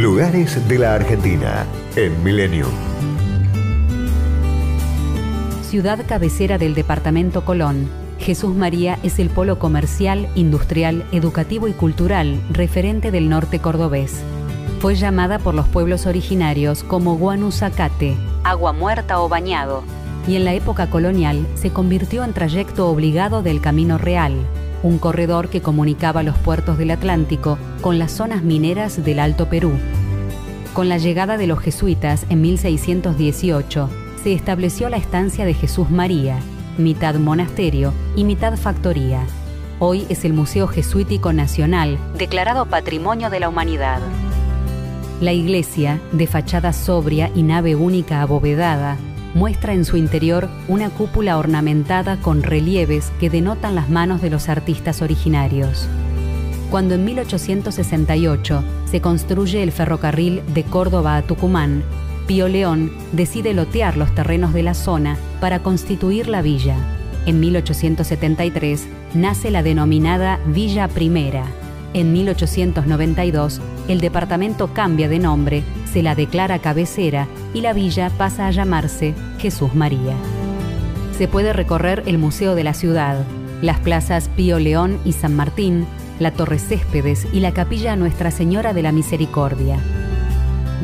Lugares 0.00 0.66
de 0.66 0.78
la 0.78 0.94
Argentina 0.94 1.66
en 1.94 2.24
Milenio. 2.24 2.64
Ciudad 5.60 5.98
cabecera 6.08 6.56
del 6.56 6.74
departamento 6.74 7.44
Colón, 7.44 7.86
Jesús 8.18 8.56
María 8.56 8.98
es 9.02 9.18
el 9.18 9.28
polo 9.28 9.58
comercial, 9.58 10.26
industrial, 10.34 11.04
educativo 11.12 11.68
y 11.68 11.74
cultural 11.74 12.40
referente 12.50 13.10
del 13.10 13.28
norte 13.28 13.58
cordobés. 13.58 14.22
Fue 14.80 14.94
llamada 14.94 15.38
por 15.38 15.52
los 15.52 15.68
pueblos 15.68 16.06
originarios 16.06 16.82
como 16.82 17.18
Guanuzacate, 17.18 18.16
agua 18.42 18.72
muerta 18.72 19.20
o 19.20 19.28
bañado, 19.28 19.82
y 20.26 20.36
en 20.36 20.46
la 20.46 20.54
época 20.54 20.88
colonial 20.88 21.46
se 21.56 21.72
convirtió 21.72 22.24
en 22.24 22.32
trayecto 22.32 22.88
obligado 22.88 23.42
del 23.42 23.60
Camino 23.60 23.98
Real, 23.98 24.32
un 24.82 24.98
corredor 24.98 25.48
que 25.48 25.60
comunicaba 25.60 26.22
los 26.22 26.36
puertos 26.38 26.78
del 26.78 26.90
Atlántico 26.90 27.58
con 27.80 27.98
las 27.98 28.12
zonas 28.12 28.42
mineras 28.42 29.04
del 29.04 29.18
Alto 29.18 29.48
Perú. 29.48 29.72
Con 30.74 30.88
la 30.88 30.98
llegada 30.98 31.36
de 31.36 31.46
los 31.46 31.60
jesuitas 31.60 32.26
en 32.28 32.40
1618, 32.40 33.90
se 34.22 34.32
estableció 34.32 34.88
la 34.88 34.96
estancia 34.96 35.44
de 35.44 35.54
Jesús 35.54 35.90
María, 35.90 36.38
mitad 36.78 37.14
monasterio 37.16 37.92
y 38.16 38.24
mitad 38.24 38.56
factoría. 38.56 39.22
Hoy 39.78 40.06
es 40.08 40.24
el 40.24 40.32
Museo 40.32 40.66
Jesuítico 40.66 41.32
Nacional, 41.32 41.98
declarado 42.16 42.66
Patrimonio 42.66 43.30
de 43.30 43.40
la 43.40 43.48
Humanidad. 43.48 44.00
La 45.20 45.32
iglesia, 45.32 46.00
de 46.12 46.26
fachada 46.26 46.72
sobria 46.72 47.30
y 47.34 47.42
nave 47.42 47.76
única 47.76 48.22
abovedada, 48.22 48.96
muestra 49.34 49.74
en 49.74 49.84
su 49.84 49.96
interior 49.96 50.48
una 50.68 50.90
cúpula 50.90 51.38
ornamentada 51.38 52.16
con 52.20 52.42
relieves 52.42 53.12
que 53.20 53.30
denotan 53.30 53.74
las 53.74 53.88
manos 53.88 54.22
de 54.22 54.30
los 54.30 54.48
artistas 54.48 55.02
originarios. 55.02 55.88
Cuando 56.70 56.94
en 56.94 57.04
1868 57.04 58.64
se 58.84 59.00
construye 59.00 59.62
el 59.62 59.72
ferrocarril 59.72 60.42
de 60.54 60.62
Córdoba 60.64 61.16
a 61.16 61.22
Tucumán, 61.22 61.82
Pío 62.26 62.46
León 62.46 62.92
decide 63.12 63.54
lotear 63.54 63.96
los 63.96 64.14
terrenos 64.14 64.52
de 64.52 64.62
la 64.62 64.74
zona 64.74 65.16
para 65.40 65.64
constituir 65.64 66.28
la 66.28 66.42
villa. 66.42 66.76
En 67.26 67.40
1873 67.40 68.86
nace 69.14 69.50
la 69.50 69.64
denominada 69.64 70.38
Villa 70.46 70.86
Primera. 70.86 71.44
En 71.92 72.12
1892 72.12 73.60
el 73.88 74.00
departamento 74.00 74.72
cambia 74.72 75.08
de 75.08 75.18
nombre, 75.18 75.64
se 75.92 76.02
la 76.02 76.14
declara 76.14 76.60
cabecera 76.60 77.26
y 77.52 77.62
la 77.62 77.72
villa 77.72 78.10
pasa 78.16 78.46
a 78.46 78.50
llamarse 78.52 79.14
Jesús 79.38 79.74
María. 79.74 80.14
Se 81.18 81.26
puede 81.26 81.52
recorrer 81.52 82.04
el 82.06 82.18
Museo 82.18 82.54
de 82.54 82.62
la 82.62 82.74
Ciudad, 82.74 83.24
las 83.60 83.80
plazas 83.80 84.28
Pío 84.36 84.60
León 84.60 84.98
y 85.04 85.12
San 85.12 85.34
Martín, 85.34 85.84
la 86.20 86.30
Torre 86.30 86.58
Céspedes 86.58 87.26
y 87.32 87.40
la 87.40 87.52
Capilla 87.52 87.96
Nuestra 87.96 88.30
Señora 88.30 88.72
de 88.72 88.82
la 88.82 88.92
Misericordia. 88.92 89.78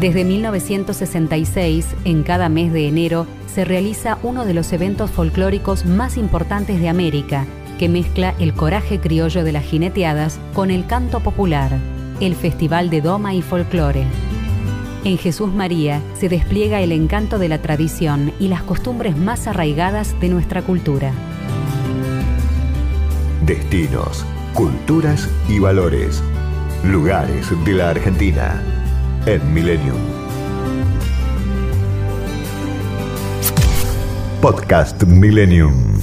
Desde 0.00 0.24
1966, 0.24 1.86
en 2.04 2.22
cada 2.22 2.48
mes 2.48 2.72
de 2.72 2.88
enero, 2.88 3.26
se 3.46 3.64
realiza 3.64 4.18
uno 4.22 4.44
de 4.44 4.52
los 4.52 4.72
eventos 4.72 5.10
folclóricos 5.10 5.86
más 5.86 6.18
importantes 6.18 6.80
de 6.80 6.88
América, 6.88 7.46
que 7.78 7.88
mezcla 7.88 8.34
el 8.38 8.54
coraje 8.54 9.00
criollo 9.00 9.44
de 9.44 9.52
las 9.52 9.64
jineteadas 9.64 10.38
con 10.54 10.70
el 10.70 10.86
canto 10.86 11.20
popular, 11.20 11.78
el 12.20 12.34
Festival 12.34 12.90
de 12.90 13.00
Doma 13.00 13.34
y 13.34 13.42
Folclore. 13.42 14.04
En 15.04 15.18
Jesús 15.18 15.52
María 15.52 16.00
se 16.18 16.28
despliega 16.28 16.80
el 16.80 16.90
encanto 16.90 17.38
de 17.38 17.48
la 17.48 17.62
tradición 17.62 18.32
y 18.40 18.48
las 18.48 18.62
costumbres 18.62 19.16
más 19.16 19.46
arraigadas 19.46 20.18
de 20.20 20.28
nuestra 20.28 20.62
cultura. 20.62 21.12
Destinos, 23.44 24.24
culturas 24.54 25.28
y 25.48 25.60
valores. 25.60 26.22
Lugares 26.84 27.46
de 27.64 27.72
la 27.72 27.90
Argentina 27.90 28.60
en 29.26 29.54
Millennium. 29.54 29.96
Podcast 34.40 35.02
Millennium. 35.04 36.00